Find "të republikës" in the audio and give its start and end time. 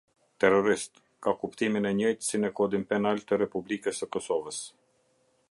3.33-4.03